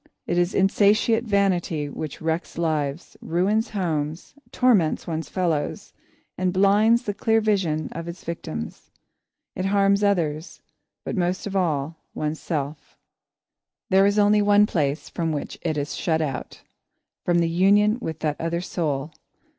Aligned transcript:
It 0.25 0.35
is 0.39 0.55
insatiate 0.55 1.25
vanity 1.25 1.87
which 1.87 2.21
wrecks 2.21 2.57
lives, 2.57 3.15
ruins 3.21 3.69
homes, 3.69 4.33
torments 4.51 5.05
one's 5.05 5.29
fellows, 5.29 5.93
and 6.39 6.51
blinds 6.51 7.03
the 7.03 7.13
clear 7.13 7.39
vision 7.39 7.87
of 7.91 8.07
its 8.07 8.23
victims. 8.23 8.89
It 9.55 9.65
harms 9.65 10.03
others, 10.03 10.59
but 11.05 11.15
most 11.15 11.45
of 11.45 11.55
all 11.55 11.97
one's 12.15 12.39
self. 12.39 12.77
[Sidenote: 12.79 12.97
The 13.91 13.95
Conqueror] 13.97 14.01
There 14.01 14.05
is 14.07 14.17
only 14.17 14.41
one 14.41 14.65
place 14.65 15.07
from 15.07 15.31
which 15.33 15.59
it 15.61 15.77
is 15.77 15.93
shut 15.95 16.19
out 16.19 16.61
from 17.23 17.37
the 17.37 17.47
union 17.47 17.99
with 18.01 18.21
that 18.21 18.41
other 18.41 18.59
soul. 18.61 19.13